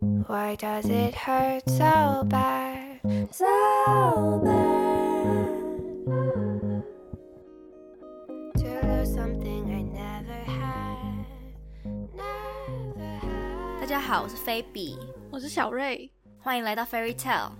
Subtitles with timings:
[0.00, 3.00] Why does it hurt so bad?
[3.32, 5.48] So bad.
[8.58, 11.26] To lose something I never had.
[12.14, 13.80] Never had.
[13.80, 14.96] 大家好，我是菲比，
[15.32, 16.08] 我是小瑞。
[16.38, 17.50] 欢迎来到 Fairy Tale。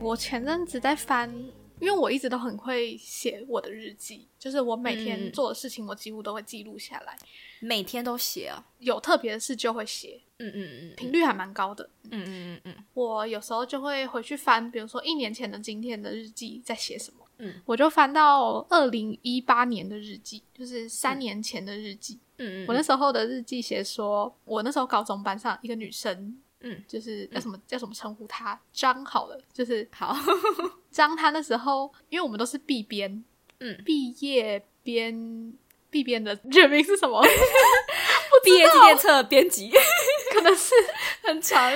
[0.00, 1.30] 我前阵子在翻，
[1.78, 7.14] 因为我一直都很会写我的日记，就是我每天嗯做的事情，我几乎都会记录下来。
[7.62, 8.64] 每天都写啊。
[8.78, 11.88] 有特别的事就会写，嗯嗯嗯频率还蛮高的。
[12.10, 22.18] 嗯嗯嗯嗯我有时候就会回去翻，比如说一年前的今天的日记在写什么，嗯我就翻到二零一八年的日记，就是三年前的日记。
[22.38, 22.66] 嗯嗯。
[22.66, 30.16] 我那时候的日记写说，我那时候高中班上一个女生，嗯就是叫什么、叫什么称呼她张好了，就是好。
[30.90, 33.24] 张她那时候，因为我们都是毕编，
[33.60, 35.54] 嗯，毕业编
[35.92, 37.22] 毕编的人名是什么？
[38.42, 39.70] 毕业纪念册编辑
[40.32, 40.74] 可能是
[41.22, 41.70] 很长。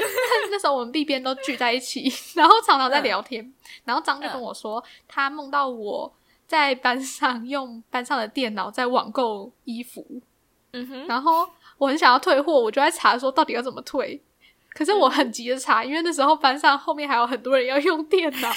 [0.51, 3.53] 那时候我们 B 编都聚在一起， 然后常常在聊天。
[3.85, 6.13] 然后张就跟我说，他梦到我
[6.49, 10.05] 在班上用班上的电脑在网购衣服，
[10.73, 11.07] 嗯哼。
[11.07, 14.21] 然后我很想要退货，我就在查说到底要怎么退。
[14.71, 18.55] 可是我很急着查，因为那时候班上后面还有很多人要用电脑，我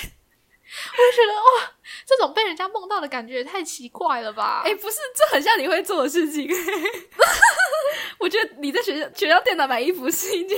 [0.96, 1.72] 就觉得哇，
[2.06, 4.62] 这种被人家梦到的感觉也太奇怪了吧？
[4.66, 6.50] 哎、不是，这很像你会做的事情。
[8.20, 10.58] 我觉得你在学校学校电脑买衣服是一件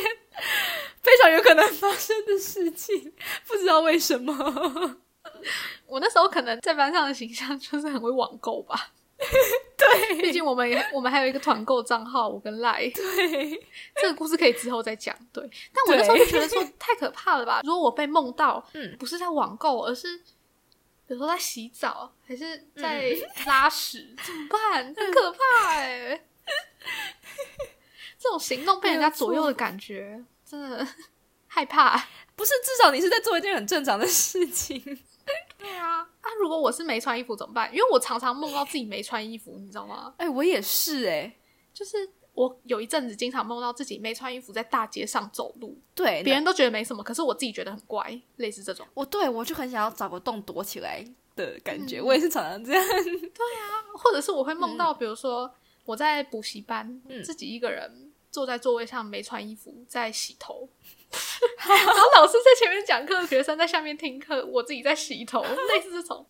[1.01, 3.13] 非常有可能发生的事情，
[3.47, 4.97] 不知道为什么。
[5.87, 8.91] 我那时候可能在班上的形象就是很会网购吧。
[9.77, 13.49] 对毕竟我们也我们还有一个团购账号，我跟赖对，
[14.01, 15.15] 这个故事可以之后再讲。
[15.31, 17.61] 对，但我那时候就觉得说太可怕了吧？
[17.65, 20.17] 如果我被梦到，嗯不是在网购，而是
[21.07, 24.85] 比如说在洗澡，还是在嗯拉屎，怎么办？
[24.95, 25.37] 很可怕
[25.73, 26.25] 哎、
[28.19, 30.87] 这种行动被人家左右的感觉，真的
[31.47, 32.07] 害怕。
[32.35, 34.79] 不是，至少你是在做一件很正常的事情。
[35.57, 37.69] 对啊，啊，如果我是没穿衣服怎么办？
[37.71, 40.13] 因为我常常梦到自己没穿衣服，你知道吗？
[40.17, 41.35] 哎、我也是哎、
[41.73, 41.97] 就是
[42.33, 48.87] 我有一阵子经常梦到自己没穿衣服在大街上走路，对，别人都觉得没什么，可是我自己觉得很怪，类似这种。
[48.93, 51.03] 我对我就很想要找个洞躲起来
[51.35, 52.83] 的感觉，嗯我也是常常这样。
[52.87, 55.51] 对啊或者是我会梦到，比如说
[55.85, 60.69] 我在补习班，嗯自己一个人坐在座位上没穿衣服在洗头，
[61.67, 66.25] 然后老师在前面讲课，学生在下面听课，我自己在洗头， 类似这种，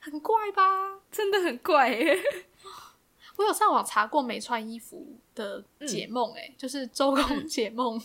[0.00, 1.00] 很怪吧？
[1.10, 1.90] 真的很怪。
[1.90, 2.18] 耶。
[3.36, 8.00] 我有上网查过没穿衣服的解梦，哎、就是周公解梦，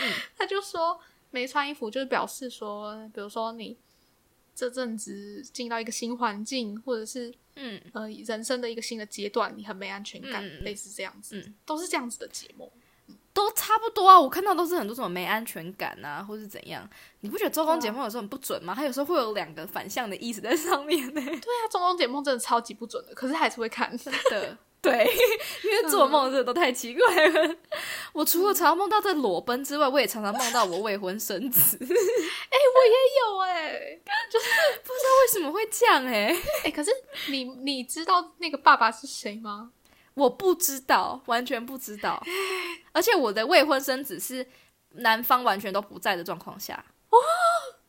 [0.00, 0.12] 嗯。
[0.38, 0.98] 他就说
[1.30, 3.76] 没穿衣服就是表示说，比如说你
[4.54, 7.78] 这阵子进到一个新环境，或者是嗯。
[7.92, 12.66] 呃人生的一个新的阶段，你很没安全感，类似这样子，嗯，都是这样子的解梦。
[13.38, 14.18] 都差不多啊。
[14.18, 16.88] 我看到都是很多什么没安全感啊，或是怎样。
[17.20, 18.74] 你不觉得周公解梦有时候很不准吗？
[18.74, 21.20] 它有时候会有两个反向的意思在上面呢。
[21.22, 23.96] 对啊，周公解梦真的超级不准的，可是还是会看。
[23.96, 24.58] 真的。
[24.80, 25.04] 对，
[25.64, 27.56] 因为做梦真的都太奇怪了。
[28.12, 32.00] 我除了常常梦到在裸奔之外，我也常常梦到我未婚生子， 不知道
[33.32, 36.32] 有哎、为什么会这样哎、
[36.62, 36.92] 哎、可是
[37.28, 39.72] 你你知道那个爸爸是谁吗？
[40.18, 42.22] 我不知道，完全不知道。
[42.92, 44.46] 而且我的未婚生子是
[44.90, 46.84] 男方完全都不在的状况下。
[47.10, 47.18] 哇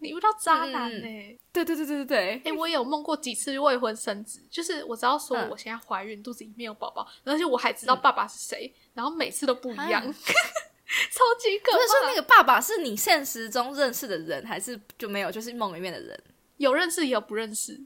[0.02, 10.08] 你遇到渣男嗯哎、对对对对对对，哎、我也有梦过几次未婚生子，就是我只要说嗯我现在怀孕，肚子里面有宝宝，而且我还知道爸爸是谁，然后每次都不一样，啊
[11.12, 11.78] 超级可怕。
[11.78, 16.18] 不是说那个爸爸是你现实中认识的人，还是就没有，就是梦里面的人
[16.56, 17.82] 有认识也有不认识，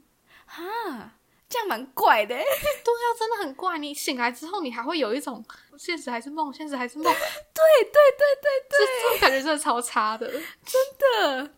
[0.46, 1.16] 啊？
[1.48, 2.42] 这样蛮怪的欸。
[2.42, 3.78] 对啊，真的很怪。
[3.78, 5.44] 你醒来之后，你还会有一种
[5.78, 10.28] 现实还是梦，现实还是梦， 对对对对对这种感觉真的超差的。
[10.28, 10.42] 真
[10.98, 11.50] 的。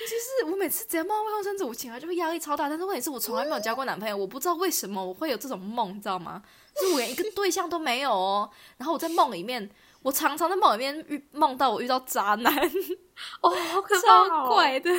[0.00, 2.70] 尤其是我每次只要梦到未婚生子，我醒来就会压力超大。
[2.70, 6.42] 但是问题是我从来没有交过男朋友，我不知道为什么我会有这种梦，你知道吗？
[6.74, 8.48] 就是我连一个对象都没有哦。
[8.78, 9.68] 然后我在梦里面，
[10.02, 12.56] 我常常在梦里面遇梦到我遇到渣男，
[13.42, 14.54] 哦，好可怕、超哦！
[14.54, 14.90] 怪的。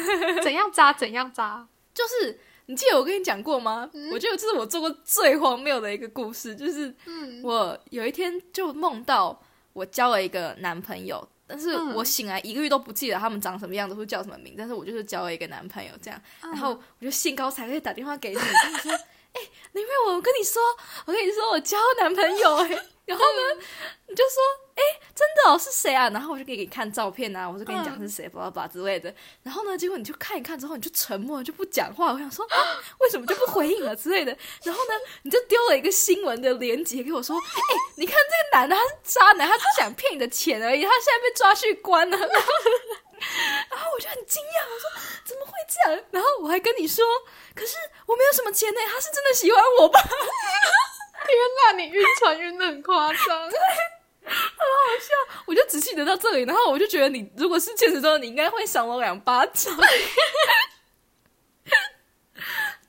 [0.44, 1.68] 怎样渣怎样渣。
[1.96, 2.40] 就是
[2.72, 3.90] 你记得我跟你讲过吗？
[4.14, 9.38] 我觉得这是我做过最荒谬的一个故事，就是嗯，我有一天就梦到
[9.74, 11.94] 我交了一个男朋友，但是嗯。
[11.96, 16.70] 我醒来一个月都不记得他们长什么样子或叫什么名，但是我就是交了一个男朋友这样，然后
[17.00, 19.42] 我就兴高采烈打电话给你，跟你说，哎、
[19.74, 20.62] 林慧，我跟你说，
[21.06, 22.70] 我跟你说我交男朋友哎、
[23.04, 23.62] 然后呢，
[24.08, 24.36] 你就说
[24.76, 24.84] 哎、
[25.14, 26.10] 真的哦，是谁啊？
[26.10, 29.14] 然后我就给你看照片啊，我就跟你讲嗯是谁，巴拉巴拉之类的。
[29.44, 32.14] 然后呢，结果你就看一看之后，你就沉默，就不讲话。
[32.14, 32.58] 我想说，啊
[33.00, 34.36] 为什么就不回应了之类的。
[34.64, 42.18] 然后呢，你就丢了一个新闻的链接给我说，哎、你看这个男的他是渣男，他只想骗你的钱而已，他现在被抓去关了。
[43.70, 44.90] 然后我就很惊讶，我说
[45.24, 46.04] 怎么会这样？
[46.10, 47.06] 然后我还跟你说，
[47.54, 47.76] 可是
[48.08, 50.00] 我没有什么钱呢，他是真的喜欢我吧？
[51.28, 51.38] 天
[51.68, 53.50] 哪，你晕船晕的很夸张。
[55.48, 59.76] 我就只记得到这里，然后我就觉得你如果是现实中的你，应该会赏我两巴掌，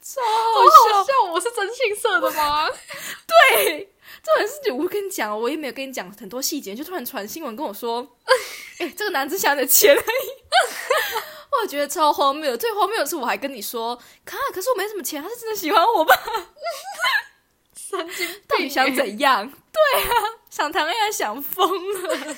[0.03, 1.05] 超好好笑好。
[1.05, 2.69] 笑，我是真性色的吗？
[3.27, 3.91] 对，
[4.23, 8.17] 这种事情我跟你讲，我也没有跟你讲很多细节，就突然传新闻跟我说，
[8.79, 10.05] 哎、这个男子想你的钱而已。
[11.63, 16.15] 我觉得超荒谬，最荒谬的是我还跟你说，看，可是我没什么钱，他是真的喜欢我吧？
[17.75, 18.41] 神经病！
[18.49, 19.53] 到底想怎样？
[19.71, 20.11] 对啊，
[20.53, 22.37] 想谈恋爱想疯了。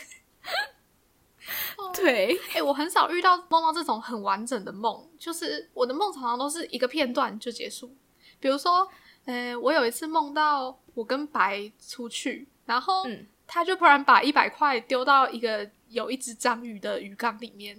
[1.92, 7.92] 对，哎、我很少遇到梦到这种很完整的梦，就是我的梦常常都是一个片段就结束。
[8.38, 8.88] 比如说，
[9.24, 17.76] 呃，我有一次梦到我跟白出去，然后嗯他就突然把一百块丢到一个有一只章鱼的鱼缸里面，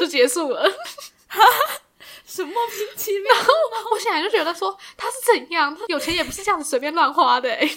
[0.00, 0.68] 就结束了。
[2.26, 3.32] 什么莫名其妙？
[3.92, 7.70] 我现在就觉得说他是怎样，他有钱也不是这样子随便乱花的、欸，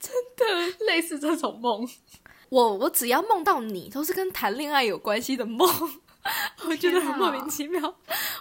[0.00, 0.84] 真的。
[0.86, 1.88] 类似这种梦。
[2.48, 5.68] 我我只要梦到你，都是跟谈恋爱有关系的梦，
[6.66, 7.94] 我觉得很莫名其妙。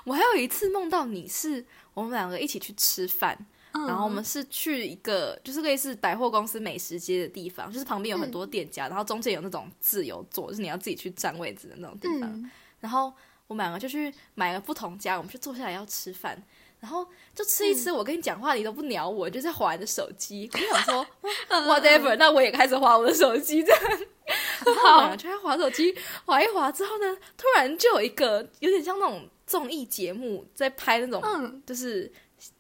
[0.06, 3.38] 我还有一次梦到你是我们两个一起去吃饭，
[3.74, 12.22] 然后我们是去一个就是类似百货公司美食街的地方，就是旁边有很多店家，然后中间有那种自由座，就是你要自己去占位置的那种地方。
[12.22, 12.50] 嗯
[12.80, 13.12] 然后
[13.48, 16.42] 我们两个就去买了不同家，我们就坐下来要吃饭。
[16.80, 20.50] 然后就吃一吃，我跟你讲话，你都不鸟我，就在划你的手机。
[20.54, 21.08] 我就想说
[21.50, 23.82] 嗯，whatever，那我也开始划我的手机，这样。
[24.66, 25.96] 然后我就在划手机，
[26.26, 32.12] 划一划之后呢，突然就有一个有点像那种综艺节目在拍那种，嗯，就是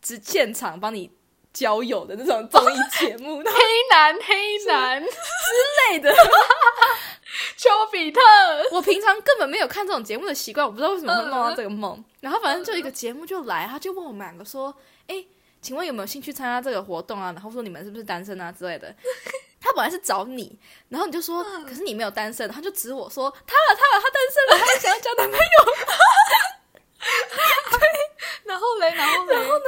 [0.01, 1.11] 只现场帮你
[1.51, 3.43] 交友的那种综艺节目， 黑
[3.91, 5.09] 男黑男之
[5.91, 6.13] 类的。
[7.57, 8.21] 丘比特，
[8.71, 12.01] 我平常根本没有看这种节目的习惯，我不知道为什么会梦到这个梦。
[12.21, 14.74] 然后反正就一个节目就来，他就问我们两个说
[15.07, 15.25] ：“哎，
[15.59, 17.31] 请问有没有兴趣参加这个活动啊？
[17.31, 18.95] 然后说你们是不是单身啊之类的。
[19.59, 20.57] ”他本来是找你，
[20.88, 25.45] 然后你就说：“可是你没有单身。”他就指我说：“他了，他了，他单身了，他想要交男朋友。
[28.45, 29.59] 然后嘞，然后嘞，为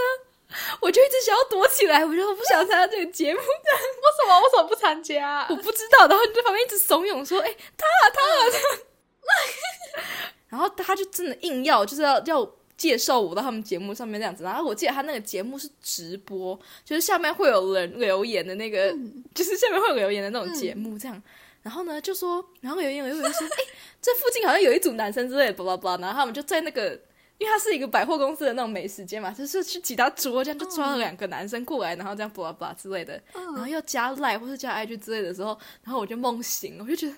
[0.81, 5.45] 我就一直想要躲起来，我就不想参加这个节目， 为什么为什么不参加？
[5.49, 6.07] 我不知道。
[6.07, 10.05] 然后你在旁边一直怂恿说：“哎，他啊，他了。”这样，
[10.49, 12.51] 然后他就真的硬要，就是要要。
[12.79, 18.95] 介绍我到他们节目上面这样子，然后我记得他那个节目是直播，就是下面会有人留言的那个，
[19.35, 21.21] 就是下面会有留言的那种节目这样。
[21.61, 23.63] 然后呢，就说，然后留言有人说，哎、
[24.01, 26.07] 这附近好像有一组男生之类的，巴拉巴拉。
[26.07, 26.97] 然后他们就在那个，
[27.39, 37.15] 因为它是一个百货公司的那种美食街嘛，就是去其他桌这样就抓了两个男生过来，然后这样巴拉巴拉之类的，然后要加赖或是加 IG 之类的时候，然后我就梦醒了，我就觉得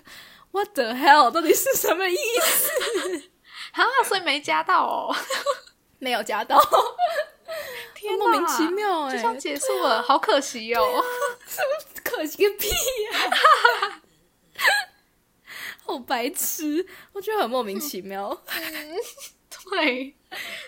[0.52, 3.30] What the hell，到底是什么意思？
[3.74, 4.86] 啊，所以没加到。
[4.86, 5.16] 哦，
[5.98, 6.56] 没有加到，
[7.94, 11.04] 天莫名其妙哎、就这样结束了，好可惜哦。
[12.04, 14.02] 可惜个屁呀、
[15.84, 18.42] 好白痴，我觉得很莫名其妙。
[19.70, 20.14] 对，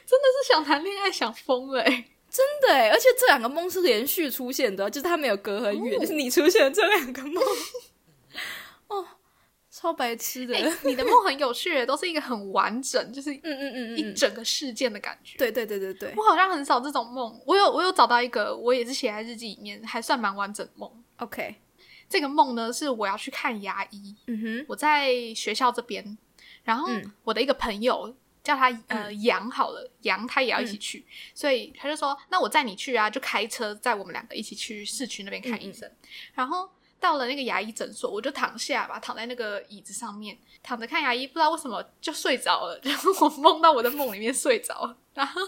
[0.06, 2.08] 真的是想谈恋爱想疯了哎。
[2.30, 7.40] 真的哎，而且这两个梦是连续出现的，就是他没有隔很远，就是你出现的这两个梦。
[8.88, 9.06] 哦，
[9.70, 10.56] 超白痴的。
[10.56, 15.38] 哎、你的梦很有趣，都是一个很完整，就是嗯嗯嗯嗯嗯，一整个事件的感觉。
[15.38, 20.90] 对对对对对我好像很少这种梦，我有我有找到一个，我也是写在日记里面，还算蛮完整的梦。
[21.18, 21.54] ，OK，
[22.08, 26.18] 这个梦呢是我要去看牙医，嗯哼，我在学校这边，
[26.64, 28.12] 然后嗯我的一个朋友
[28.44, 35.90] 叫他呃杨好了，杨他也要一起去，所以他就说那我载你去啊，就开车载我们两个一起去市区那边看医生。
[36.34, 36.70] 然后
[37.00, 45.40] 到了那个牙医诊所，我就躺下吧，躺在那个椅子上面躺着看牙医，不知道为什么就睡着了，然后我梦到我在梦里面睡着了，然后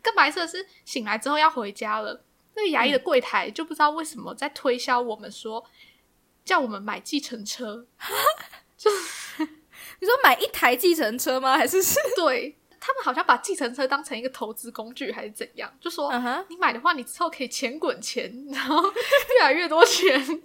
[0.00, 2.24] 更白色的是醒来之后要回家了。
[2.54, 5.64] 那个牙医的柜台就不知道为什么在推销我们说，
[6.44, 8.92] 叫我们买计程车，你 说
[10.22, 11.56] 买一台计程车吗？
[11.58, 11.98] 还是是？
[12.16, 15.72] 对他们好像把计程车当成一个投资工具，还是怎样？
[15.80, 16.12] 就说、
[16.48, 18.82] 你买的话，你之后可以钱滚钱，然后
[19.36, 20.42] 越来越多钱。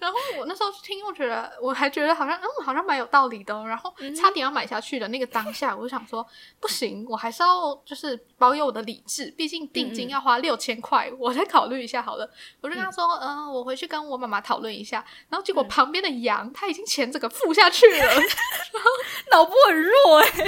[0.00, 3.66] 然后我那时候听，我觉得我还觉得好像嗯，好像蛮有道理的哦。
[3.68, 6.26] 然后差点要买下去的那个当下，我就想说
[6.58, 12.28] 不行，我还是要就是保有我的理智，毕竟定金要花六千块，我再考虑一下好了。
[12.62, 15.04] 我就跟他说，嗯，我回去跟我妈妈讨论一下。
[15.28, 18.90] 然后结果旁边的羊他已经钱整个付下去了， 然后
[19.30, 20.30] 脑波很弱哎、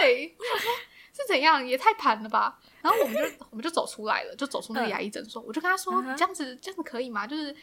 [0.00, 0.72] 对，我想说
[1.12, 2.58] 是怎样，也太盘了吧。
[2.82, 5.42] 然后我们就我们就走出来了，就走出那个牙医诊所。
[5.42, 7.26] 我就跟他说，这样子这样子可以吗？
[7.26, 7.54] 就是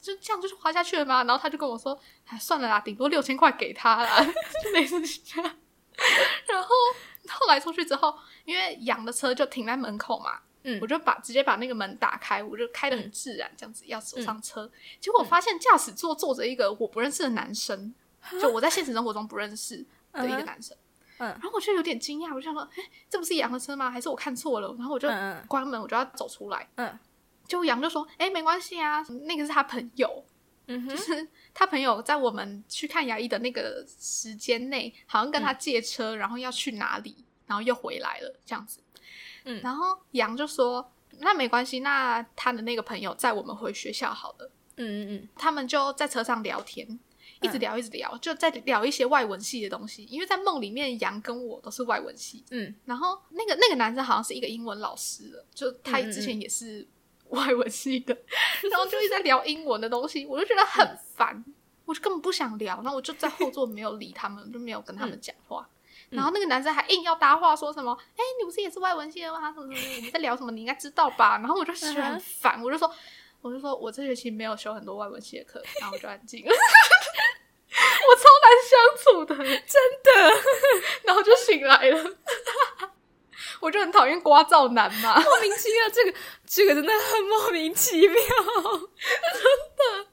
[0.00, 1.24] 就这样就是花下去了吗？
[1.24, 4.24] 然后他就跟我说，哎，算了啦，顶多六千块给他啦，
[4.64, 5.56] 就类似这样。
[6.46, 6.68] 然后
[7.28, 14.70] 后来出去之后，因为羊的车就停在门口嘛，嗯我就把直接把那个门打开，我就开的很自然，这样子要走上车。
[15.00, 17.94] 结果我发现驾驶座坐着一个我不认识的男生，
[18.40, 20.76] 就我在现实生活中不认识的一个男生。
[20.76, 20.82] 嗯
[21.18, 23.88] 然后我就有点惊讶，我就想说，哎，这不是羊的车吗？
[23.88, 24.74] 还是我看错了？
[24.76, 25.08] 然后我就
[25.46, 26.68] 关门，我就要走出来。
[26.74, 26.98] 嗯
[27.52, 30.24] 就杨就说，哎，没关系啊，那个是他朋友，
[30.68, 35.44] 嗯哼，就是他朋友在我们去看牙医的那个时间内，好像跟嗯。
[35.44, 38.80] 他借车，然后要去哪里，然后又回来了这样子。
[39.44, 39.60] 嗯。
[39.62, 44.50] 然后杨就说，那没关系，那他的那个朋友载我们回学校好了。
[44.76, 45.28] 嗯嗯嗯。
[45.36, 46.98] 他们就在车上聊天，
[47.42, 50.04] 一直聊一直聊，就在聊一些外文系的东西。
[50.04, 52.74] 因为在梦里面，杨跟我都是外文系，嗯。
[52.86, 56.88] 然后那个那个男生好像是一个英文老师了，就他之前也是
[57.32, 58.16] 外文系的，
[58.70, 61.44] 然后就一直在聊英文的东西，我就觉得很烦，
[61.84, 65.66] 我就根本不想聊，然后我就在后座没有理他们，就没有跟他们讲话。
[65.68, 65.68] 嗯
[66.12, 69.50] 然后那个男生还硬要搭话，说什么：“哎、你不是也是外文系的吗？
[69.50, 69.96] 什么什么什么？
[69.96, 70.52] 我们在聊什么？
[70.52, 72.92] 你应该知道吧？”然后我就觉得很烦，我就说
[73.40, 76.52] ：“我就说我这学期没有修很多外文系的课。”然后我就安静了。
[76.52, 80.10] 我超难相处的，真的。
[81.04, 82.16] 然后就醒来了。
[83.62, 88.16] 我就很讨厌刮噪男嘛，莫名其妙，这个这个真的很莫名其妙。
[88.16, 89.42] 真
[89.76, 90.06] 的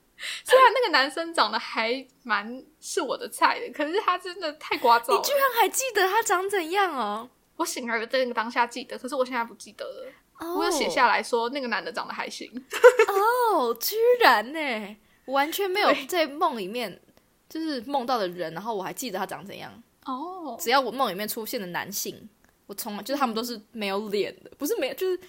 [0.43, 5.17] 虽然那个男生长得还蛮是我的菜的，可是他真的太刮噪了。
[5.17, 7.29] 你居然还记得他长怎样哦？
[7.55, 10.11] 我醒来的那个当下记得，可是我现在不记得了。
[10.39, 12.49] 哦我有写下来说那个男的长得还行。
[13.51, 17.01] 哦，居然呢，完全没有在梦里面
[17.49, 19.71] 就是梦到的人，然后我还记得他长怎样。
[20.05, 22.29] 哦，只要我梦里面出现的男性，
[22.69, 25.19] 我从来就是他们都是没有脸的，不是没有，就是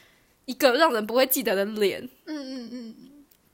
[0.44, 1.98] 一个让人不会记得的脸。
[2.26, 2.94] 嗯嗯嗯，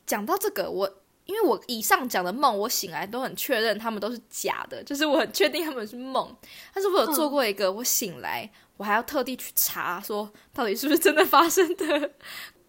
[0.05, 0.93] 讲到这个，我
[1.25, 6.37] 因为我以上讲的梦，我醒来都很确认他们都是假的，就是我很确定他们是梦。
[6.75, 12.11] 但是我有做过一个，我醒来我还要特地去查，说到底是不是真的发生的，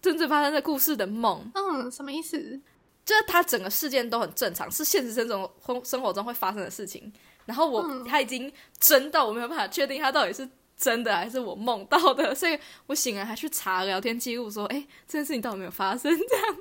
[0.00, 1.50] 真正发生的故事的梦。
[1.52, 2.60] 嗯，什么意思？
[3.04, 7.12] 就是他整个事件都很正常，是现实生中生生活中会发生的事情。
[7.46, 10.46] 然后我、嗯他已经真到我没有办法确定他到底是
[10.78, 12.56] 真的还是我梦到的，所以
[12.86, 16.16] 我醒来还去查聊天记录，说，哎，这件事情到底有没有发生？
[16.16, 16.58] 这样，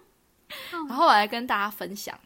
[0.88, 2.20] 然后我来跟大家分享，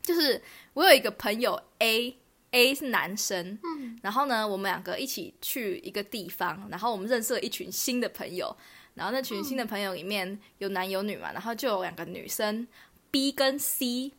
[0.00, 0.40] 就是
[0.72, 8.56] 我有一个朋友 A，A 是男生，嗯然后呢，我们两个一起去一个地方，然后我们认识了一群新的朋友，
[8.94, 12.68] 然后那群新的朋友里面有男有女嘛，然后就有两个女生
[13.10, 14.12] B 跟 C。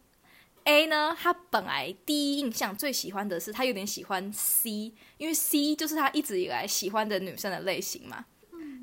[0.63, 4.69] A 呢，他本来第一印象最喜欢的是他有点喜欢 C，
[5.17, 8.25] 因为 C 就是他一直以来喜欢的女生的类型嘛，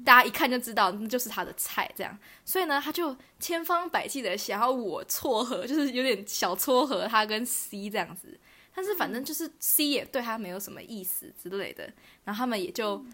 [0.04, 8.38] 大家一看就知道那就是他的菜，这样，所以呢，他就千方百计的想要我撮合，就是有点小撮合他跟 C 这样子，
[8.74, 11.84] 但是反正就是 C 也对他没有什么意思之类的，
[12.24, 13.04] 然后他们也就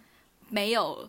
[0.49, 1.09] 没有，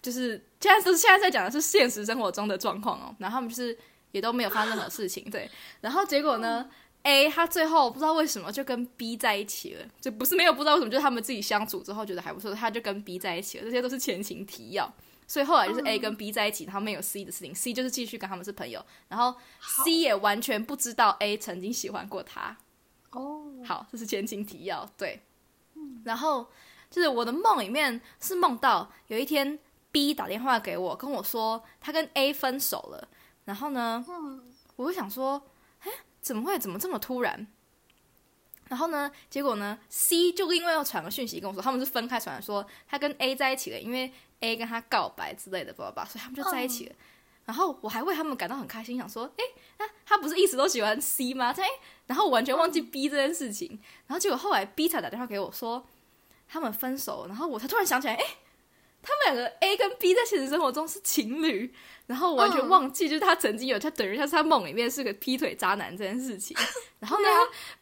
[0.00, 3.76] 就是现在都是现在在讲的是现实生活中的状况哦，然后他们就是
[4.12, 6.68] 也都没有发生任何事情，对，然后结果呢
[7.04, 14.92] ，A 他最后不知道为什么就跟 B 在一起了，就不是没有不知道为什么，就是他们自己相处之后觉得还不错，他就跟 B 在一起了，这些都是前情提要。
[15.26, 19.34] 所以后来就是 A 跟 B 在一起，他们有 C 的事情，C 就是继续跟他们是朋友，然后
[19.82, 22.54] C 也完全不知道 A 曾经喜欢过他，
[23.12, 25.22] 哦，好，这是前情提要，对。
[26.04, 26.46] 然后
[26.90, 29.58] 就是我的梦里面是梦到有一天
[29.90, 33.08] B 打电话给我，跟我说他跟 A 分手了。
[33.46, 34.42] 然后呢，嗯
[34.76, 35.44] 我就想说，哎，
[36.24, 36.58] 怎么会？
[36.58, 37.46] 怎么这么突然？
[38.70, 46.94] 然后呢，结果呢，C 就因为要传个讯息跟我说，他们是分开传，说他跟 A 在一起了，因为 A 跟他告白之类的，吧吧，所以他们就在一起了。
[47.44, 49.44] 然后我还为他们感到很开心，想说，哎，
[49.78, 51.54] 那他不是一直都喜欢 C 吗？
[51.58, 51.64] 哎，
[52.06, 53.78] 然后我完全忘记 B 这件事情。
[54.06, 55.86] 然后结果后来 B 才打电话给我说，
[56.48, 58.24] 他们分手，然后我才突然想起来，哎，
[59.04, 61.72] 他们两个 A 跟 B 在现实生活中是情侣，
[62.06, 66.56] 然后我完全嗯忘记，就是他曾经有，他等于他是他梦里面是个劈腿渣男这件事情。
[66.98, 67.28] 然后呢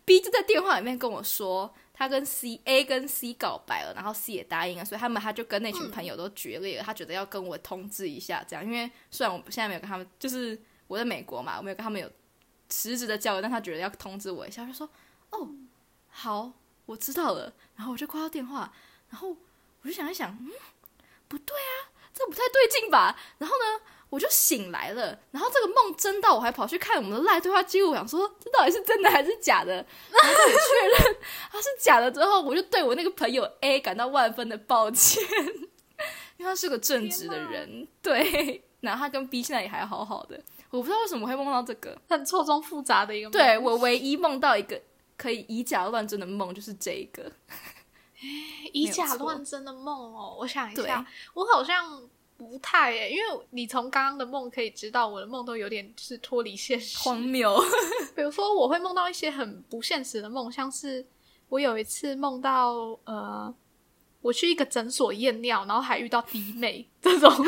[0.04, 6.84] ，B 就在电话里面跟我说，他跟 C A 跟 C 告白了，然后 C 也答应了，所以他们他就跟那群朋友都决裂了。
[6.84, 12.10] 他觉得要跟我通知一下，这样，因为虽然我现在没有跟他们，就是我在美国嘛，我没有跟他们有。
[12.74, 14.88] 实质的交流，但他觉得要通知我一下，就说
[15.28, 15.46] 哦，
[16.08, 16.50] 好，
[16.86, 17.52] 我知道了。
[17.76, 18.72] 然后我就挂掉电话，
[19.10, 19.36] 然后
[19.82, 20.50] 我就想一想，嗯，
[21.32, 23.16] 不对啊，这不太对劲吧？
[23.38, 29.74] 然后呢，我就醒来了，然后这个梦真到我还跑去看我们的赖对话记录，想说这到底是真的还是假的？
[29.74, 29.84] 然
[30.22, 31.16] 后我确认
[31.50, 35.22] 它是假的之后，我就对我那个朋友 A 感到万分的抱歉，
[36.36, 40.38] 因为他是个正直的人，对，然后他跟 B 现在也还好好的。
[40.70, 43.32] 我不知道为什么会梦到这个，很错综复杂的一个梦。
[43.32, 44.80] 对我唯一梦到一个
[45.16, 47.30] 可以以假乱真的梦，就是这一个。
[48.72, 52.02] 以假乱真的梦哦，我想一下，我好像
[52.36, 56.98] 不太诶，因为你从刚刚的梦可以知道，我的梦都有点是脱离现实。
[56.98, 57.56] 荒谬，
[58.14, 61.04] 比如说，我会梦到一些很不现实的梦，像是
[61.48, 63.54] 我有一次梦到呃，
[64.20, 67.30] 我去一个诊所验尿，然后还遇到弟妹这种。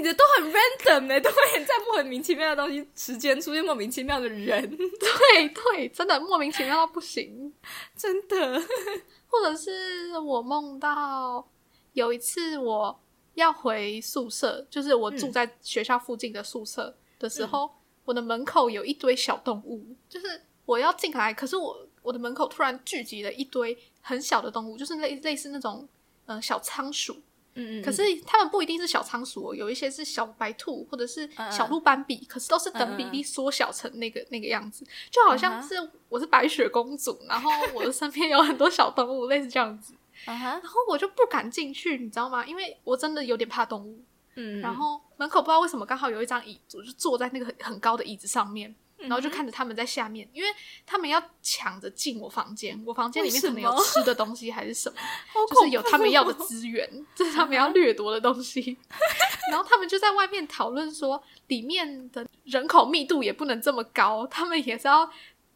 [0.00, 7.52] 你的都很 random 呢、都会在莫名其妙的东西时间出现莫名其妙的人， 对对，真的莫名其妙到不行。
[7.94, 8.62] 真的。
[9.28, 11.46] 或者是我梦到
[11.92, 12.98] 有一次我
[13.34, 17.70] 要回宿舍，就是我住在学校附近的宿舍的时候，
[18.06, 25.86] 我的门口有一堆小动物，就是我要进来，可是我我的门口突然聚集了一堆很小的动物，就是类类似那种
[26.24, 27.20] 嗯、呃小仓鼠，
[27.54, 35.74] 嗯嗯，可是它们不一定是小仓鼠、哦，有一些是小白兔或者是嗯小鹿斑比，可是都是等比例缩小成那个那个样子，就好像是
[36.08, 39.94] 我是白雪公主，然后我的身边有很多小动物，类似这样子。
[40.24, 42.44] 然后我就不敢进去，你知道吗？
[42.44, 44.02] 因为我真的有点怕动物。
[44.36, 50.48] 嗯，然后门口不知道为什么刚好有一张椅子，我就坐在那个很很高的椅子上面，嗯然后就看着他们在下面，因为
[50.84, 58.76] 他们要抢着进我房间，我房间里面可能有吃的东西还是什么，好就是有他们要的资源，这是他们要掠夺的东西。
[59.50, 65.10] 然后他们就在外面讨论说，里面的人口密度也不能这么高，他们也是要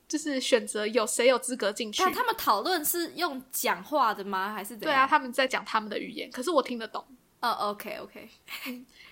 [0.08, 2.02] 就是选择有谁有资格进去。
[2.02, 4.52] 但他们讨论是用讲话的吗？
[4.52, 4.92] 还是怎样？
[4.92, 7.04] 对啊，他们在讲他们的语言，可是我听得懂。
[7.44, 8.28] 哦，OK OK，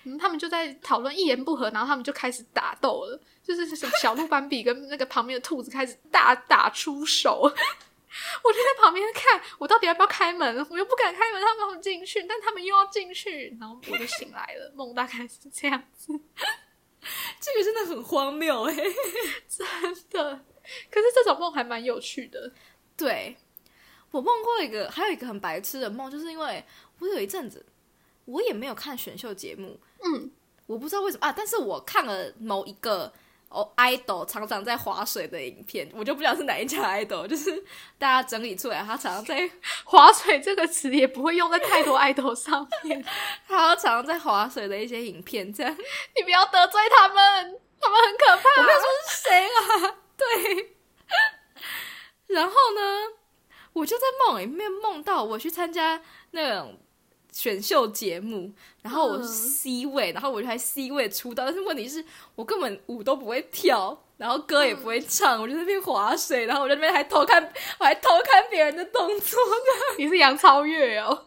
[0.05, 7.41] 嗯，他们就在讨论一言不合，然后他们就开始打斗了，就是什么小鹿斑比跟那个旁边的兔子开始大打出手。
[8.43, 10.67] 我就在旁边看，我到底要不要开门？
[10.69, 14.71] 我又不敢开门，他们要进去，但他们又要进去，然后我就醒来了。
[14.75, 16.13] 梦大概是这样子
[17.39, 18.75] 这个真的很荒谬哎。
[20.11, 20.45] 的，
[20.91, 22.51] 可是这种梦还蛮有趣的。
[22.95, 23.35] 对，
[24.11, 26.63] 我梦过一个，还有一个很白痴的梦，就是因为
[26.99, 27.65] 我有一阵子
[28.25, 30.31] 我也没有看选秀节目，嗯，
[30.65, 33.11] 我不知道为什么啊，但是我看了某一个
[33.49, 37.63] 哦 idol 常常在划水的影片，我就不知道是哪一家 idol，就是
[37.97, 39.49] 大家整理出来，他常常在
[39.83, 43.03] 划水这个词也不会用在太多 idol 上面，
[43.47, 45.77] 他常常在划水的一些影片，这样
[46.15, 48.61] 你不要得罪他们，他们很可怕。
[48.61, 50.75] 我没有说是谁啊， 对。
[52.27, 52.81] 然后呢，
[53.73, 56.79] 我就在梦里面梦到我去参加那种
[57.33, 58.49] 选秀节目，
[58.81, 59.49] 然后我是嗯。
[59.49, 62.03] C 位，然后我就还 C 位出道，但是问题是
[62.35, 67.43] 我根本舞都不会跳，然后歌也不会唱，我就在那边划水，然后我在那边还偷看，
[67.79, 69.39] 我 还偷看别人的动作，
[69.97, 71.25] 你是杨超越哦，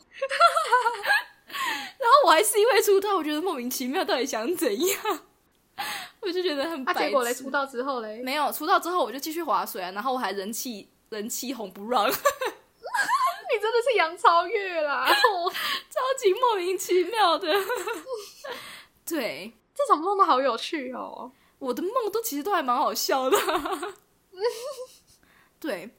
[1.99, 5.21] 然后我还 C 位出道，我觉得莫名其妙，到底想怎样？
[6.21, 7.07] 我就觉得很那、白痴。
[7.09, 12.19] 结果嘞，出道之后嘞，没有出道之后，我就继续划水啊，然后我还人气人气红不让，超
[13.55, 15.07] 你真的是杨超越啦！
[15.91, 17.53] 超级莫名其妙的。
[19.07, 21.31] 对，这种梦都好有趣哦。
[21.59, 23.39] 我的梦都其实都还蛮好笑的。
[25.59, 25.91] 对，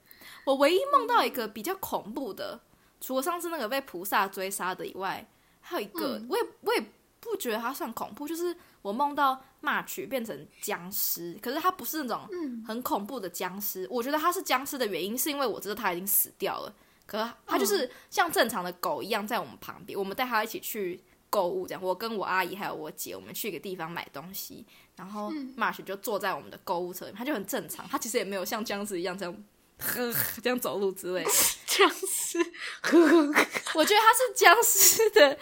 [0.46, 2.60] 我唯一梦到一个比较恐怖的，
[3.02, 5.28] 除了上次那个被菩萨追杀的以外，
[5.62, 6.86] 还有一个，嗯我也我也
[7.20, 13.88] 不觉得它算恐怖，就是我梦到 March 变成僵尸，可是它不是那种嗯很恐怖的僵尸。
[13.90, 16.74] 我觉得它是僵尸的原因，是因为我知道它已经死掉了，
[17.08, 21.82] 可是它就是像正常的狗一样在我们旁边，我们带它一起去购物，这样。
[21.82, 24.64] 我跟我阿姨还有我姐，我们去一个地方买东西，
[24.96, 29.44] 然后 March 就坐在我们的购物车里面，它就很正常，它其实也没有像僵尸一样这样。
[29.80, 31.30] 呵，这样走路之类的，
[31.68, 32.40] 僵尸，
[32.82, 35.38] 呵呵我觉得他是僵尸的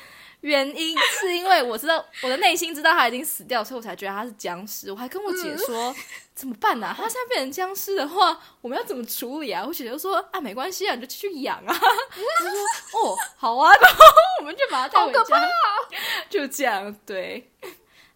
[0.45, 4.91] 原因，是因为我知道我的内心知道他已经死掉，所以我才觉得他是僵尸。
[4.91, 5.93] 我还跟我姐说、
[6.35, 6.93] 怎么办呢、啊？
[6.95, 9.65] 他现在变成僵尸的话，我们要怎么处理啊？
[9.65, 11.65] 我姐就说啊，没关系啊，你就继续养啊。
[11.67, 13.99] 我说哦，好啊，然后
[14.41, 15.49] 我们就把它带回家，
[16.29, 16.95] 就这样。
[17.07, 17.51] 对，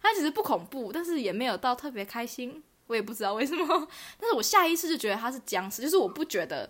[0.00, 2.62] 他其实不恐怖，但是也没有到特别开心。
[2.86, 3.88] 我也不知道为什么，
[4.18, 6.68] 但是我下意识就觉得他是僵尸，就是我不觉得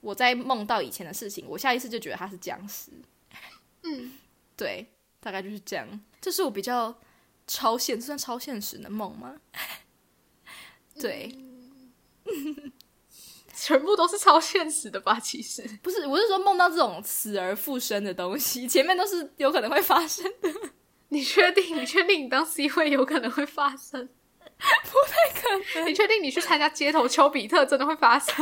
[0.00, 2.90] 我在梦到以前的事情，我下意识就觉得他是僵尸。
[3.82, 4.12] 嗯，
[4.54, 4.91] 对，
[5.22, 6.00] 大概就是这样。
[6.20, 6.94] 这是我比较
[7.46, 9.36] 超现，算超现实的梦吗？
[11.00, 11.34] 对，
[13.56, 15.18] 全部都是超现实的吧？
[15.20, 20.52] 其实不是，我是说梦到这种死而复生的东西，前面都是有可能会发生的。
[21.08, 21.76] 你确定？
[21.76, 24.08] 你确定你当 C 位有可能会发生？
[24.58, 25.48] 不太可
[25.80, 25.88] 能。
[25.88, 28.34] 你确定你去参加街头丘比特真的会发生？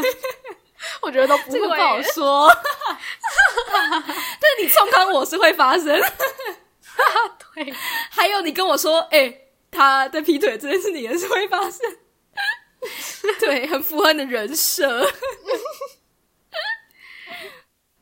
[1.02, 2.50] 我觉得都不会，不好说。
[3.72, 5.86] 但你冲康我是会发生。
[7.64, 7.72] 对，
[8.10, 11.80] 还有你跟我说，哎、他在劈腿这件事你也是会发生。
[13.40, 15.04] 对，很符合你的人设。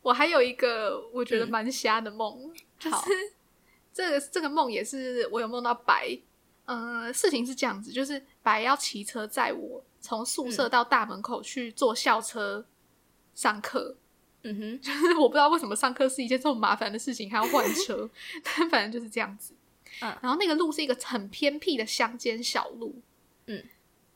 [0.02, 3.10] 我还有一个我觉得蛮瞎的梦，就好是
[3.92, 6.18] 这个这个梦也是我有梦到白。
[6.64, 12.64] 呃，事情是这样子，就是白要骑车载我从宿舍到大门口去坐校车
[13.34, 13.96] 上课。
[14.50, 18.08] 嗯哼， 就是我不知道为什么上课是一件这么麻烦的事情，还要换车，
[18.42, 19.52] 但反正就是这样子。
[19.52, 19.58] 嗯
[20.22, 22.94] 然后那个路是一个很偏僻的乡间小路，
[23.46, 23.64] 嗯，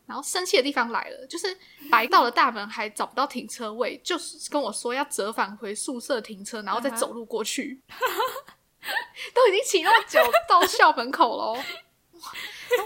[0.07, 1.59] 然后生气的地方来了，就是
[1.91, 7.81] 白到了大门还找不到停车位，就是跟我说要折返回宿舍停车，然后再走路过去。
[9.35, 11.65] 都已经骑那么久到校门口了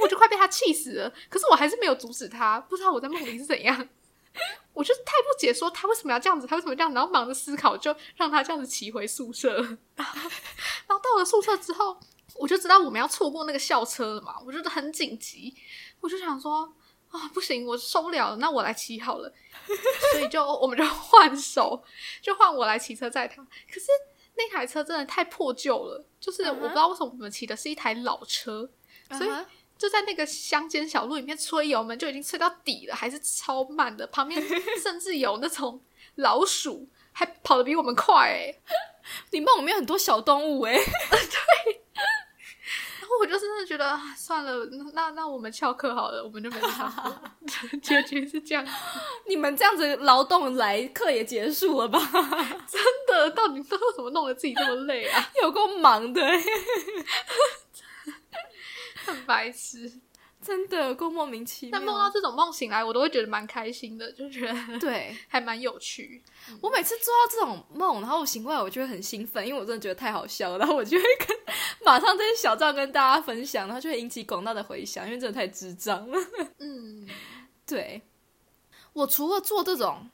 [0.02, 1.12] 我就快被他气死了。
[1.28, 3.88] 可是我还是没有阻止他，不知道我在梦里是怎样。
[4.72, 9.56] 我就太不解，说他为什么要这样子，他为什么这样，然后忙着思考，就让他这样子骑回宿舍。
[9.94, 10.30] 然 后
[10.86, 11.98] 然后到了宿舍之后，
[12.34, 15.54] 我就知道我们要错过那个校车了嘛，我觉得很紧急，
[16.00, 16.70] 我就想说
[17.10, 19.32] 啊，不行，我受不了了，那我来骑好了。
[20.12, 21.82] 所以就我们就换手，
[22.20, 23.42] 就换我来骑车载他。
[23.42, 23.86] 可是
[24.36, 28.68] 那台车真的太破旧了，就是我不知道为什么我们骑的是一台老车，
[29.12, 29.30] 所以
[29.78, 34.42] 就在那个乡间小路里面吹油门就已经吹到底了，还是超慢的，旁边
[34.82, 35.80] 甚至有那种
[36.16, 38.54] 老鼠还跑得比我们快哎、
[39.32, 40.82] 你梦里面有很多小动物 哎、然
[43.08, 47.16] 后我就真的觉得啊算了，那那那我们翘课好了，我们就没有上课，
[47.82, 48.66] 结局是这样。
[49.28, 51.98] 你们这样子劳动来课也结束了吧？
[52.66, 55.30] 真的，到底都为什么弄得自己这么累啊？
[55.42, 56.42] 有够忙的、欸，
[59.06, 60.00] 很白痴。
[60.38, 61.78] 真的够莫名其妙。
[61.78, 66.22] 但梦到这种梦醒来，我都会觉得蛮开心的，就觉得对 还蛮有趣。
[66.60, 71.36] 我每次做到这种梦，然后我醒过来，我就会很兴奋，因为我真的觉得太好笑了，然后我就会跟
[71.84, 76.18] 马上这些小照跟大家分享，然后就会引起广大的回响，因为真的太智障了。
[76.60, 77.08] 嗯，
[77.66, 78.02] 对，
[78.92, 80.08] 我除了做这种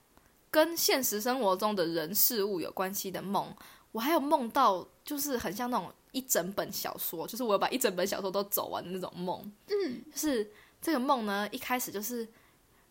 [0.51, 3.55] 跟现实生活中的人事物有关系的梦，
[3.93, 9.41] 我还有梦到就是很像那种一整本小说，就是我有把一整本小说都走完的那种梦。
[9.69, 10.51] 嗯，就是
[10.81, 12.29] 这个梦呢，一开始就是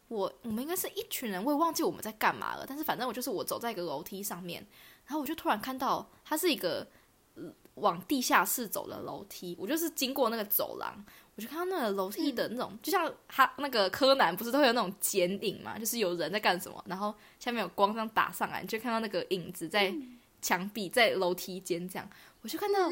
[0.08, 4.66] 我我们应该是一群人，我也忘记我们在干嘛了，但是反正我就是我走在一个楼梯上面，
[5.06, 6.88] 然后我就突然看到它是一个。
[7.36, 7.44] 呃
[7.76, 10.94] 往地下室走的楼梯，我就是经过那个走廊，
[11.36, 19.92] 我就看到那个楼梯的那种，就像他那个柯南不是都会有那种剪影嘛，就是有人在干什么，然后下面有光这样打上来，你就看到那个影子在
[20.41, 22.10] 墙壁、在楼梯间这样，
[22.41, 22.89] 我就看到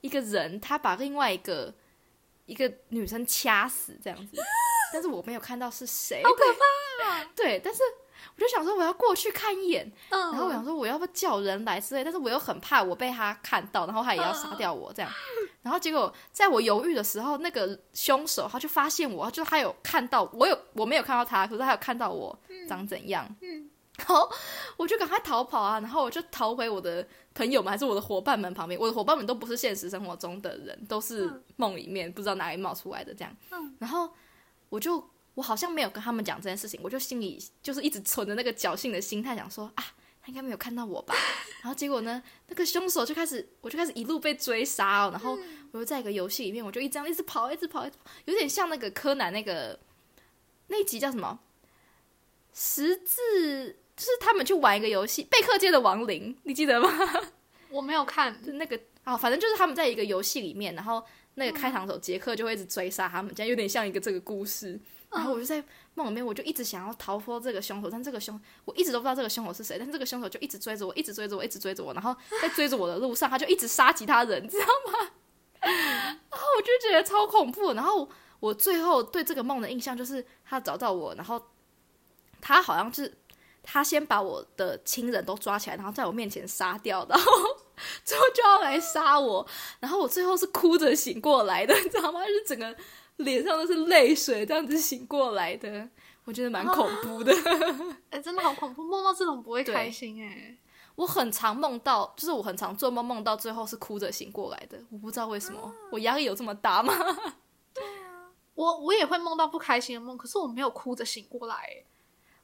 [0.00, 1.72] 一个人他把另外一个
[2.46, 4.36] 一个女生掐死这样子，
[4.92, 7.82] 但是我没有看到是谁，好可怕、 对，但是
[8.34, 10.20] 我就想说我要过去看一眼，嗯。
[10.32, 15.10] 然后我想说我要不要叫人来之类，但是我又很怕我被他看到，然后他也要杀掉我这样。
[15.62, 23.26] 然后结果在我犹豫的时候，那个凶手他就发现我，就是他有看到我有我没有看到他，可是他有看到我长怎样。
[23.40, 24.30] 嗯然后
[24.76, 25.80] 我就赶快逃跑啊！
[25.80, 28.78] 然后我就逃回我的朋友们还是我的伙伴们旁边。
[28.78, 33.34] 我的伙伴们都不是现实生活中的人，都是梦里面不知道哪里冒出来的这样。
[33.50, 34.10] 嗯然后
[34.68, 35.02] 我就
[35.34, 39.84] 我好像没有跟他们讲这件事情，我就心里就是一直存着那个侥幸的心态，想说啊，
[40.20, 41.14] 他应该没有看到我吧。
[41.62, 45.10] 然后结果呢，那个凶手就开始，我就开始一路被追杀哦。
[45.10, 45.38] 然后
[45.72, 49.78] 我就在一个游戏里面，我就一直这样一直跑，一直跑，一直跑，有点像那个柯南那个
[50.66, 51.40] 那一集叫什么？
[52.58, 56.88] 十字，就是他们去玩一个游戏《贝克街的亡灵》，你记得吗？
[57.70, 61.02] 我没有看，就那个啊，反正就是他们在一个游戏里面，然后
[61.34, 64.78] 那个开膛手杰克就会一直追杀他们，这样有点像一个这个故事。
[65.10, 65.62] 然后我就在
[65.94, 75.10] 梦里面，我就一直想要逃脱这个凶手，但这个凶我一直都不知道这个凶手是谁，但这个凶手就一直追着我，一直追着我，一直追着我，然后在追着我的路上，他就一直杀其他人，你知道吗？
[75.60, 77.72] 然后我就觉得超恐怖。
[77.72, 78.08] 然后
[78.40, 81.42] 我最后对这个梦的印象就是他找到我，然后
[82.40, 83.16] 他好像是
[83.68, 87.32] 他先把我的亲人都抓起来，然后在我面前杀掉，然后
[88.04, 89.44] 最后就要来杀我，
[89.80, 92.24] 然后我最后是哭着醒过来的，你知道吗？
[92.24, 92.74] 就是整个
[93.16, 95.88] 脸上都是泪水，这样子醒过来的，
[96.24, 97.32] 我觉得蛮恐怖的。
[98.10, 100.56] 哎、真的好恐怖，梦到这种不会开心哎、
[100.94, 106.94] 我很常梦到，就是我很常做梦，梦到最后是哭着醒过来的，我不知道为什么，我压力有这么大吗？
[107.74, 111.84] 对啊我我也会梦到不开心的梦，可是我没有哭着醒过来欸。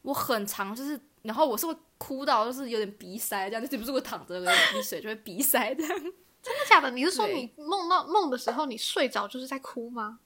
[0.03, 5.99] 我很常就是，然后我是会哭到就是有点鼻塞这样，就是不是我躺着有点鼻水就会鼻塞这样。
[6.43, 6.91] 真的假的？
[6.91, 10.19] 你是说你梦到梦的时候，你睡着就是在哭吗？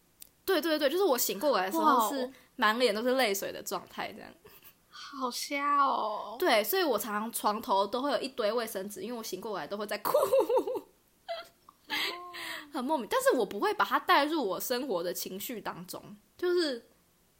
[0.45, 4.31] 对对对，就是我醒过来的时候是满脸都是泪水的状态这样。
[4.89, 6.37] 好瞎哦！
[6.39, 10.13] 对，所以我常常床头都会有一堆卫生纸，因为我醒过来都会在哭，
[12.73, 13.07] 很莫名。
[13.11, 16.89] 但是我不会把它带入我生活的情绪当中，就是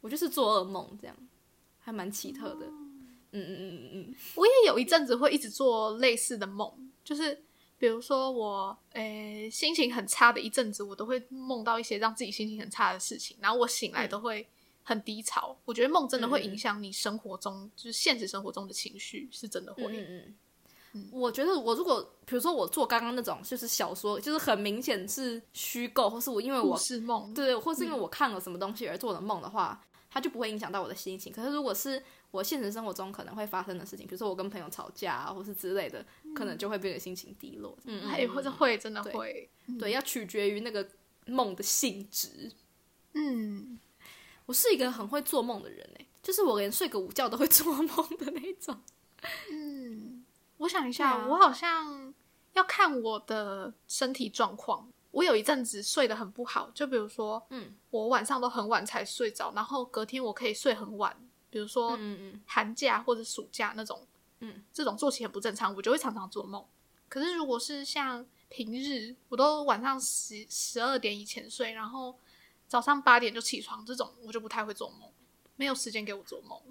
[0.01, 1.17] 我就是做噩梦这样，
[1.87, 2.65] 还蛮奇特的。
[2.65, 6.69] 嗯嗯嗯嗯嗯，我也有一阵子会一直做类似的梦，
[7.01, 7.41] 就是
[7.77, 14.45] 比如说我诶、心情很差的一阵子，我都会梦到一些让自己心情很差的事情，然后我醒来都会
[14.83, 15.57] 很低潮。
[15.63, 19.83] 我觉得梦真的会影响你生活中，就是现实生活中的情绪，是真的会。
[19.85, 20.35] 嗯嗯
[20.93, 29.81] 嗯，我觉得我如果比如说我做刚刚那种就是小说，就是很明显是虚构，或是我因为我是梦，对，或是因为我看了什么东西而做的梦的话，
[30.17, 31.31] 它就不会影响到我的心情。
[31.31, 32.01] 可是如果是
[32.31, 36.03] 我现实生活中可能会发生的事情，比如说我跟朋友吵架啊，或是之类的，
[36.35, 37.77] 可能就会变得心情低落。
[37.85, 39.49] 嗯嗯还或者会真的对会，
[39.79, 40.89] 对，要取决于那个
[41.27, 42.51] 梦的性质。
[43.13, 43.79] 嗯，
[44.47, 48.81] 我是一个很会做梦的人诶，就是我连睡个午觉都会做梦的那种。
[49.51, 50.25] 嗯，
[50.57, 52.13] 我想一下，啊我好像
[52.53, 54.91] 要看我的身体状况。
[55.17, 61.17] 我有一阵子睡得很不好，就比如说，嗯，我晚上都很晚才睡着，然后隔天我可以睡很晚，
[61.49, 64.05] 比如说嗯嗯寒假或者暑假那种，
[64.41, 66.63] 嗯，这种作息很不正常，我就会常常做梦。
[67.09, 72.15] 可是如果是像平日，我都晚上十十二点以前睡，然后
[72.67, 75.09] 早上八点就起床，这种我就不太会做梦，
[75.55, 76.61] 没有时间给我做梦。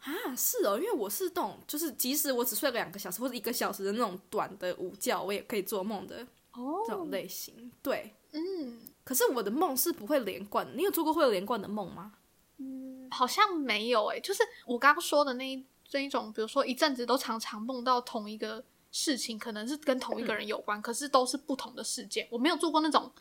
[0.00, 7.70] 啊，是哦，因为我是那种，就是即使我只睡两个小时或者一个小时的那种短的午觉，我也可以做梦的哦这种类型。
[7.82, 10.72] 对，嗯，可是我的梦是不会连贯的。
[10.74, 12.14] 你有做过会连贯的梦吗？
[12.58, 22.26] 嗯好像没有诶、就是我刚刚说的那一这一种，比如说一阵子都常常梦到同一个事情，可能是跟同一个人有关，可是都是不同的事件。
[22.30, 23.12] 我没有做过那种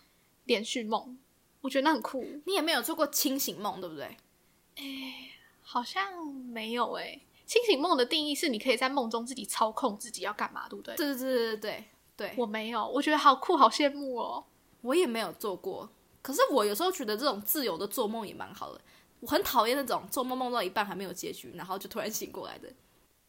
[0.46, 1.18] 连续梦，
[1.60, 2.24] 我觉得那很酷。
[2.46, 4.18] 你也没有做过清醒梦，对不对？
[5.62, 10.96] 好像没有诶、清醒梦的定义是你可以在梦中自己操控自己要干嘛，对不对？
[10.96, 11.86] 对对对对对
[12.22, 14.44] 对，我没有，我觉得好酷，好羡慕哦。
[14.82, 15.90] 我也没有做过。
[16.22, 18.80] 可是我有时候觉得这种自由的做梦也蛮好的。
[19.22, 22.68] 我很讨厌那种做梦梦到一半还没有结局，然后就突然醒过来的。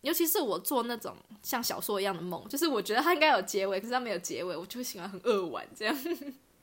[0.02, 5.96] 尤其是我做那种像小说一样的梦，就是我觉得它应该有结尾，可是它没有结尾，我就会醒来很扼腕这样。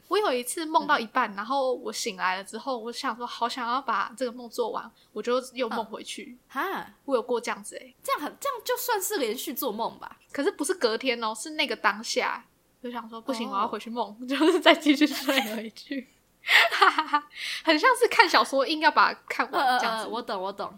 [0.09, 6.37] 我有一次梦到一半，然后我醒来了之后，我想说好想要把这个梦做完，我就又梦回去。
[6.49, 10.17] 哈，我有过这样子诶、这样很这样就算是连续做梦吧？
[10.33, 12.43] 可是不是隔天哦，是那个当下，
[12.83, 16.09] 就想说不行，哦我要回去梦， 就是再继续睡回去。
[16.71, 17.27] 哈哈哈，
[17.63, 20.07] 很像是看小说，硬要把它看完这样子。
[20.07, 20.73] 我懂我懂。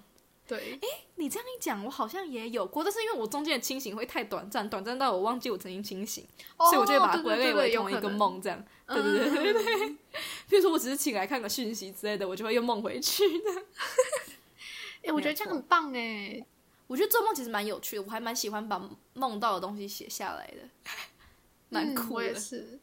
[0.51, 0.77] 对，
[1.15, 8.09] 你这样一讲，我好像也有过，但是因为我中间的清醒会太短暂，短暂到我忘记我曾经清醒，所以我就会把它归类为同一个。
[8.09, 8.61] 梦，这样。
[8.85, 9.89] 对对对对对对。
[10.49, 13.63] 比如说我只是起来看个讯息之类的，我就会又梦回去的。
[15.07, 16.45] 哎、我觉得这样很棒哎。
[16.87, 18.77] 我觉得做梦其实蛮有趣的，我还蛮喜欢把
[19.13, 20.91] 梦到的东西写下来的，
[21.69, 22.13] 蛮嗯酷的。
[22.15, 22.77] 我也是。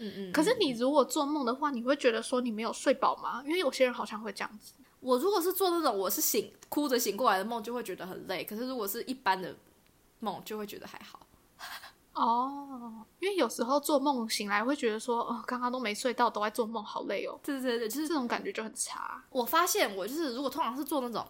[0.00, 0.32] 嗯嗯。
[0.32, 3.42] 可是你如果做梦的话，你会觉得说你没有睡饱吗？
[3.46, 4.72] 因为有些人好像会这样子。
[4.98, 8.44] 我如果是做那种我是醒哭着醒过来的梦，就会觉得很累。
[8.44, 9.54] 可是如果是一般的
[10.18, 11.26] 梦，就会觉得还好。
[12.12, 17.38] 哦，因为有时候做梦醒来会觉得说，哦，刚刚都没睡到，都在做梦，好累哦。
[17.42, 19.24] 对对对，就是这种感觉就很差。
[19.30, 21.26] 我发现我就是如果通常是做那种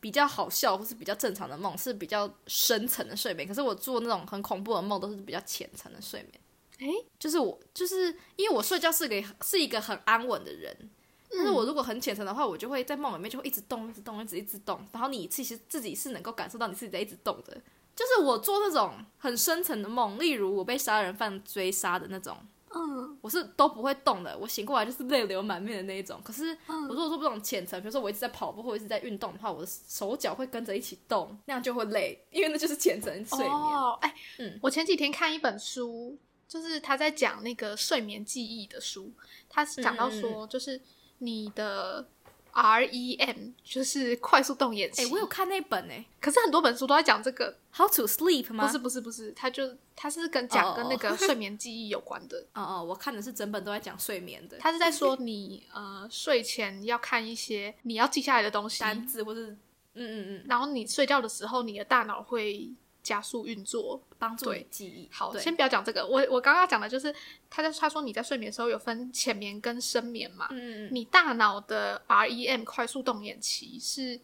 [0.00, 3.46] 比较好笑或是比较正常的梦，是比较深层的睡眠。
[3.46, 6.40] 可是我做那种很恐怖的梦，都是比较浅层的睡眠。
[6.78, 10.90] 诶，就是我就是因为我睡觉是个是一个很安稳的人，
[11.30, 14.78] 但是我如果很浅层的话，我就会在梦里面就会一直动，一直动，一直一直动。
[14.92, 17.56] 然后你其实自己是能够感受到你自己在一直动的。
[17.94, 22.36] 就是我做那种很深层的梦，例如我被杀人犯追杀的那种，
[22.74, 24.36] 嗯我是都不会动的。
[24.36, 26.20] 我醒过来就是泪流满面的那一种。
[26.22, 33.50] 可是嗯我如果说这种浅层，比如说我一直在跑步或一直在运动的话，我的手脚会跟着一起动，那样就会累，因为那就是浅层睡眠。
[33.50, 39.12] 哦，哎，嗯我前几天看一本书，就是他在讲那个睡眠记忆的书，
[39.48, 40.80] 他是讲到嗯说，就是
[41.18, 42.06] 你的
[42.52, 45.02] REM 就是快速动眼期。
[45.02, 48.66] 哎、我有看那本哎、可是很多本书都在讲这个，How to Sleep 吗？
[48.66, 52.38] 不是不是不是，他就他是跟讲哦跟那个睡眠记忆有关的。
[52.54, 54.56] 哦哦，我看的是整本都在讲睡眠的。
[54.58, 59.58] 他是在说你呃睡前要看一些你要记下来的东西，单字，或是嗯
[59.94, 62.72] 嗯嗯，然后你睡觉的时候，你的大脑会
[63.06, 64.02] 加速运作。
[64.18, 65.08] 帮助对你记忆。
[65.12, 67.14] 好，对先不要讲这个，我我刚刚讲的就是
[67.50, 74.18] 他在他说你在睡眠的时候有分浅眠跟深眠嘛，嗯嗯嗯，你大脑的 REM 快速动眼期是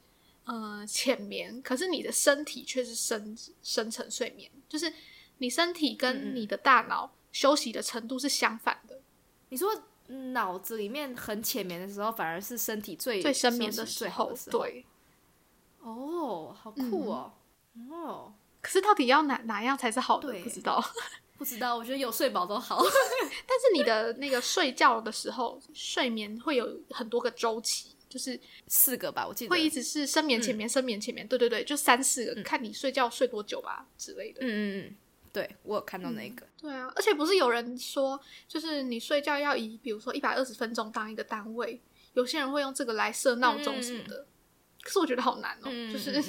[0.44, 4.90] 呃浅眠，可是你的身体却是深深层睡眠，就是
[5.38, 8.98] 你身体嗯跟嗯你的大脑休息的程度是相反的。
[9.50, 9.68] 你说
[10.32, 14.86] 脑子里面很浅眠的时候，反而是身体最最深眠的，时候。，对。
[15.80, 17.32] 哦，好酷哦。
[17.90, 18.32] 哦，
[18.62, 20.31] 可是到底要哪哪样才是好的？
[20.31, 20.83] 对不知道。
[21.37, 22.79] 不知道，我觉得有睡饱都好。
[23.46, 29.51] 但是你的那个睡觉的时候，睡眠会有很多个周期，就是四个吧，我记得。
[29.51, 34.38] 会一直是深眠、浅眠、深眠、浅眠，对对对，就三四个，嗯看你睡觉睡多久吧之类的。
[34.42, 34.96] 嗯嗯嗯，
[35.33, 36.46] 对我有看到那个。
[36.61, 41.81] 对啊，而且不是有人说，就是你睡觉要以比如说一百二十分钟当一个单位，
[42.12, 44.25] 有些人会用这个来设闹钟什么的。
[44.81, 46.22] 可是我觉得好难哦，嗯就是、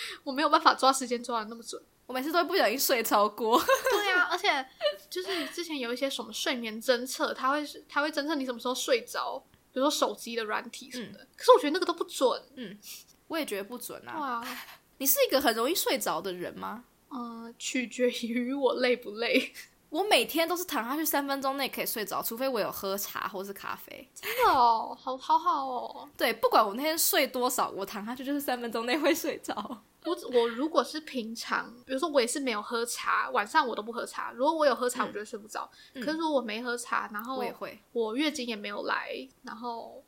[0.24, 1.80] 我没有办法抓时间抓的那么准。
[2.06, 3.60] 我每次都会不小心睡超过。
[3.90, 4.66] 对啊，而且
[5.10, 9.38] 就是之前有一些什么睡眠侦测，它会它会侦测你什么时候睡着，
[9.72, 11.26] 比如说手机的软体什么的。
[11.36, 12.42] 可是我觉得那个都不准。
[12.56, 12.78] 嗯
[13.26, 14.18] 我也觉得不准啊。
[14.18, 14.48] 哇，
[14.96, 16.84] 你是一个很容易睡着的人吗？
[17.10, 19.52] 嗯、取决于我累不累。
[19.90, 24.06] 我每天都是躺下去三分钟内可以睡着，除非我有喝茶或是咖啡。
[24.14, 26.08] 真的哦，好好好哦。
[26.16, 29.82] 对，不管我那天睡多少，我躺下去就是三分钟内会睡着。
[30.04, 34.32] 我我如果是平常，比如说我也是没有喝茶，晚上我都不喝茶。
[34.32, 35.68] 如果我有喝茶，嗯我就会睡不着。
[35.94, 37.78] 嗯可是如果我没喝茶，然后我也会。
[37.92, 40.04] 我月经也没有来，然后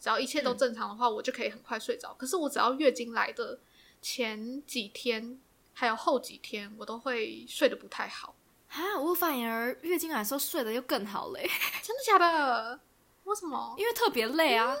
[0.00, 2.14] 只要一切都正常的话，我就可以很快睡着。
[2.14, 3.60] 可是我只要月经来的
[4.00, 5.38] 前几天
[5.72, 8.34] 还有后几天，我都会睡得不太好。
[8.68, 11.42] 啊，我反而月经来的时候睡得又更好嘞，
[11.82, 12.80] 真的假的？
[13.24, 13.74] 为什么？
[13.78, 14.76] 因为特别累啊，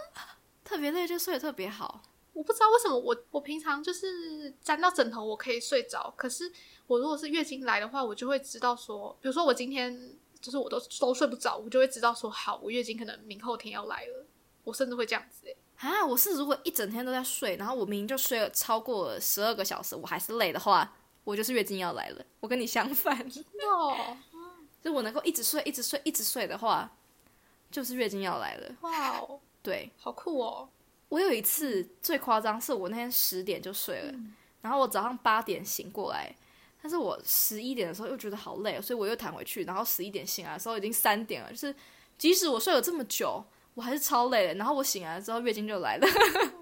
[0.64, 2.02] 特别累就睡得特别好。
[2.36, 6.52] 我不知道为什么我我平常就是沾到枕头我可以睡着，可是
[6.86, 14.26] 我如果是月经来的话，我就会知道说，比如说我今天就是我都都睡不着，我就会知道说，好，我月经可能明后天要来了，
[14.64, 15.56] 我甚至会这样子、欸。
[15.78, 20.94] 啊，我是如果一整天都在睡，然后我明明就睡了超过十二个小时，我还是累的话，
[21.24, 22.22] 我就是月经要来了。
[22.40, 24.14] 我跟你相反，哦，
[24.82, 26.94] 就我能够一直睡、一直睡、一直睡的话，
[27.70, 28.76] 就是月经要来了。
[28.82, 30.68] 哇哦，对好酷哦！
[31.08, 34.14] 我有一次最夸张，是我那天十点就睡了，
[34.60, 36.34] 然后我早上八点醒过来，
[36.82, 41.74] 但是我十一点的时候又觉得好累，所以我又躺回去，然后十一点醒来的时候已经三点了，就是
[42.18, 44.54] 即使我睡了这么久，我还是超累的。
[44.54, 46.06] 然后我醒来之后月经就来了，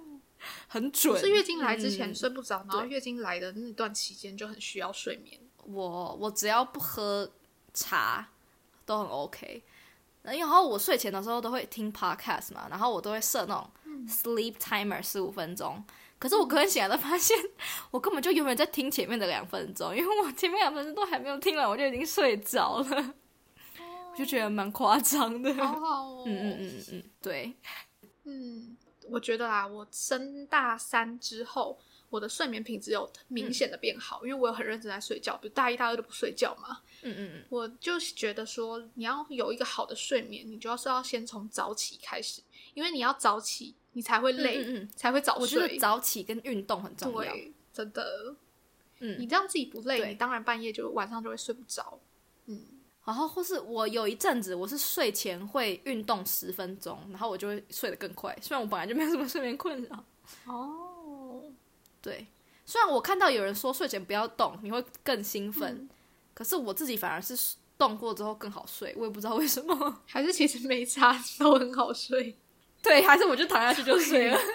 [0.68, 1.18] 很准。
[1.18, 5.40] 是月经来之前嗯睡不着，然后对月经来的那段期间就很需要睡眠。
[5.64, 7.30] 我我只要不喝
[7.72, 8.28] 茶
[8.85, 9.62] 都很 OK。
[10.22, 13.70] 然后我睡前的时候都会听 podcast 嘛，然后我都会设那种
[14.07, 15.83] sleep timer 十五分钟。
[16.18, 17.37] 可是我隔天醒来都发现，
[17.90, 23.14] 我根本就永远在听前面的两分钟，因为我前面两分钟都还没有听完，我就已经睡着了，
[24.11, 25.52] 我就觉得蛮夸张的。
[25.54, 27.54] 好好哦， 嗯嗯嗯嗯嗯，对，
[28.24, 28.76] 嗯，
[29.11, 31.78] 我觉得啊，我升大三之后，
[32.09, 36.80] 我的睡眠品质有明显的变好，因为我有很认真在睡觉，比如大一、大二都不睡觉嘛。
[37.02, 42.40] 嗯嗯嗯，我就觉得说，你要有一个好的睡眠，你就要是要先从早起开始，
[42.72, 45.78] 因为你要早起，你才会累，嗯嗯嗯才会早我觉得。
[45.78, 47.33] 早起跟运动很重要。
[47.33, 48.37] 对，真的，
[49.00, 51.98] 嗯你这样自己不累，你当然半夜就晚上就会睡不着。
[52.46, 52.61] 嗯，
[53.04, 58.37] 然后或是我有一阵子，我是睡前会运动十分钟，然后我就会睡得更快。
[58.40, 60.04] 虽然我本来就没有什么睡眠困扰，
[60.46, 61.42] 哦，
[62.02, 62.26] 对。
[62.66, 65.88] 虽然我看到有人说睡前不要动，你会更兴奋，
[66.33, 70.00] 可是我自己反而是动过之后更好睡，我也不知道为什么。
[70.09, 72.35] 还是其实没差，都很好睡。
[72.85, 74.38] 对，还是我就躺下去就睡了。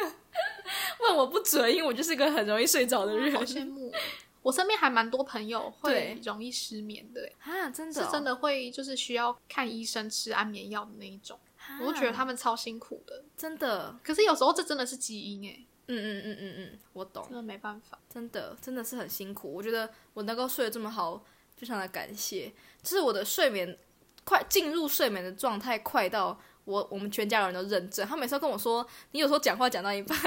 [1.01, 3.33] 问我不准，因为我就是一个很容易睡着的人。
[3.33, 3.93] 好羡慕哦。
[4.41, 11.37] 我身边还蛮多朋友会容易失眠的，啊，真的、是真，的会就是需要看医生吃安眠药的那一种。
[11.81, 17.33] 我都觉得他们超辛苦的，真的，可是有时候这真的是基因哎，嗯嗯嗯嗯嗯，我懂真。
[17.33, 17.99] 的没办法。
[18.09, 19.53] 真的真的是很辛苦。
[19.53, 21.21] 我觉得我能够睡得这么好，
[21.57, 22.51] 非常的感谢。
[22.81, 23.77] 就是我的睡眠
[24.23, 28.07] 快进入睡眠的状态，快到我我们全家人都认证。
[28.07, 30.17] 他每次都跟我说，你有时候讲话讲到一半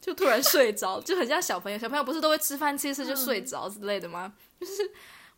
[0.00, 1.78] 就突然睡着，就很像小朋友。
[1.78, 4.34] 小朋友不是都会吃饭吃一吃就睡着之类的吗？
[4.60, 4.90] 就是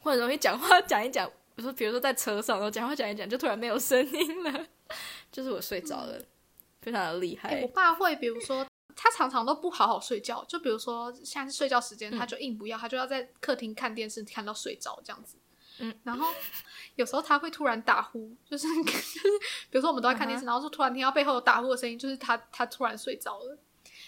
[0.03, 4.67] 我很容易讲话讲一讲，比如说比如说在车上，然后讲话讲一讲就突然没有声音了，
[5.31, 6.19] 就是我睡着了，
[6.81, 7.51] 非常的厉害。
[7.51, 15.37] 哎、我爸会，比如说他常常都不好好睡觉，就比如说现在是睡觉时间，他就硬不要，他就要在客厅看电视看到睡着这样子。
[15.81, 16.33] 嗯，然后
[16.95, 19.19] 有时候他会突然打呼，就 是就是，
[19.71, 23.59] 比如说我们都在看电视然后就突然听到背后有打呼的声音，就是他他突然睡着了。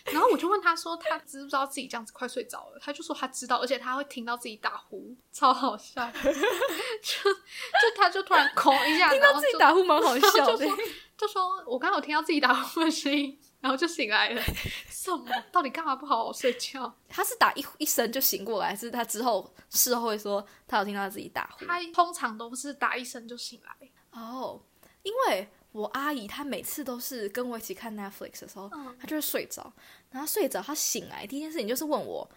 [0.07, 2.79] 然后我就问他说，他知不知道自己这样子快睡着了？
[2.81, 6.11] 他就说他知道，而且他会听到自己打呼，超好笑。
[6.13, 10.77] 就就他就突然空一下， 听到自己打呼蛮好笑的就说。
[11.17, 14.43] 就说我刚刚有听到自己打呼的声音，然后就醒来了。
[14.91, 15.25] 什么？
[15.51, 16.95] 到底干嘛不好好睡觉？
[17.09, 21.65] 他是打一一声就醒过来，还是他之后事后会说他有听到自己打呼？
[21.65, 23.89] 他通常都是打一声就醒来。
[24.11, 24.61] 哦，
[25.03, 29.73] 因为我阿姨她每次都是跟我一起看 Netflix 的时候，嗯她就会睡着，
[30.11, 32.29] 然后睡着她醒来第一件事情就是问我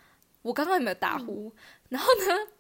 [0.42, 1.52] 我刚刚有没有打呼，
[1.90, 2.52] 然后呢，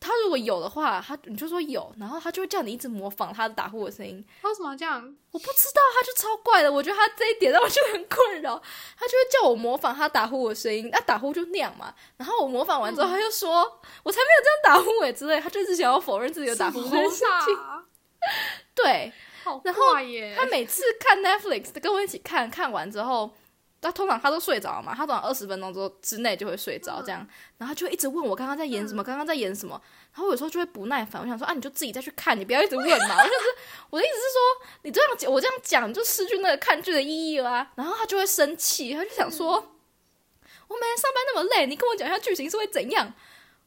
[0.00, 4.24] 她如果有的话，他你就说有，然后他就会叫你一直模仿他的打呼的声音。
[4.40, 5.02] 他为什么要这样？
[5.30, 8.60] 我不知道，他就超怪的，我觉得他这一点让我就很困扰。
[8.98, 11.94] 他就会叫我模仿他打呼的声音，那打呼就那样嘛。
[12.16, 17.56] 然后我模仿完之后，他就说、我才没有这样打呼诶之类，他就是想要否认自己有打呼这件事情。
[17.56, 17.84] 啊？
[18.74, 19.12] 对，
[19.44, 19.94] 好然后！
[20.36, 23.32] 他每次看 Netflix 跟我一起看，看完之后，
[23.80, 27.26] 他通常他都睡着嘛，他通常二十分钟之后之内就会睡着这样，
[27.58, 29.80] 然后他就一直问我刚刚在演什么，刚刚在演什么，
[30.12, 33.16] 然后我有时候就会不耐烦，我想说啊，你就自己再去看，你不要一直问嘛。
[33.16, 33.46] 我就是
[33.90, 34.40] 我的意思是说，
[34.82, 37.72] 你这样讲，我这样讲就失去那个看剧的意义了啊。
[37.76, 43.14] 然后他就会生气，他就想说，我每天上班那么累，你跟我讲一下剧情是会怎样？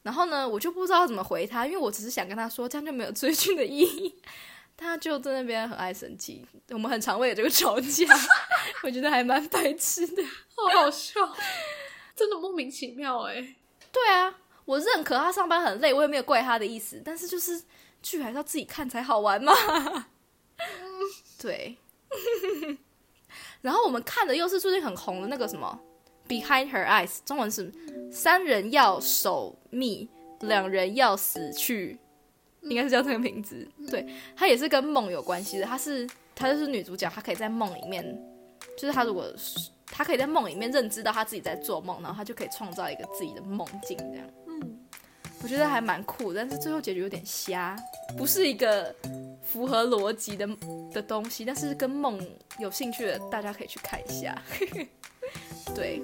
[0.03, 4.15] 然后呢，我就不知道怎么回他，因为我只是想跟他说，这样就没有追剧的意义。
[4.75, 8.05] 他就在那边很爱生气，我们很常为了这个吵架，
[8.83, 10.23] 我觉得还蛮白痴的。
[10.55, 11.13] 好好笑，
[12.15, 13.55] 真的莫名其妙哎。
[13.91, 14.33] 对啊，
[14.65, 17.61] 我认可他上班很累，我也没有怪他的意思，但是就是
[18.01, 19.53] 剧还是要自己看才好玩嘛。
[21.39, 21.77] 对。
[23.61, 25.79] 然后我们看的又是最近很红的那个什么
[26.29, 27.71] 《Behind Her Eyes》，中文是
[28.11, 30.09] “三人要守密，
[30.39, 31.99] 两人要死去”，
[32.61, 33.67] 应该是叫这个名字。
[33.89, 34.05] 对，
[34.35, 35.65] 它也是跟梦有关系的。
[35.65, 38.03] 她是她就是女主角，她可以在梦里面，
[38.77, 39.25] 就是她如果
[39.87, 44.27] 她可以在梦里面认知到她自己在做梦，然后她就可以创造一个自己的梦境，这样。
[44.47, 44.79] 嗯，
[45.43, 47.75] 我觉得还蛮酷，但是最后结局有点瞎，
[48.17, 48.95] 不是一个
[49.41, 50.47] 符合逻辑的
[50.93, 51.43] 的东西。
[51.43, 52.19] 但是跟梦
[52.59, 54.39] 有兴趣的，大家可以去看一下。
[55.73, 56.01] 对，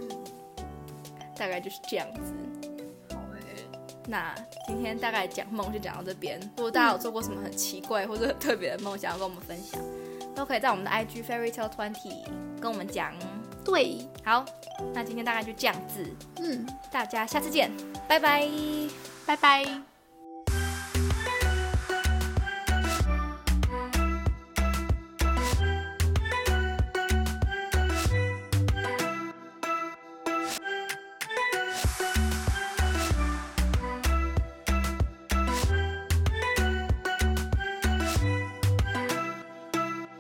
[1.36, 2.34] 大概就是这样子。
[4.08, 4.34] 那
[4.66, 6.40] 今天大概讲梦就讲到这边。
[6.56, 9.80] 如果大家有做过什么很奇怪或者很特别的梦，想要跟我们分享，
[10.34, 12.24] 都可以在我们的 IG Fairy Tale Twenty
[12.62, 13.14] 跟我们讲。
[13.66, 14.46] 对，好，
[14.94, 16.06] 那今天大概就这样子，
[16.38, 17.70] 嗯，大家下次见，
[18.08, 18.48] 拜拜。
[19.26, 19.97] 拜拜。